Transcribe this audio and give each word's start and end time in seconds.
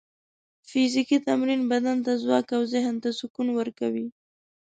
فزیکي 0.69 1.17
تمرین 1.27 1.61
بدن 1.71 1.97
ته 2.05 2.11
ځواک 2.23 2.47
او 2.57 2.61
ذهن 2.73 2.95
ته 3.03 3.09
سکون 3.19 3.47
ورکوي. 3.53 4.07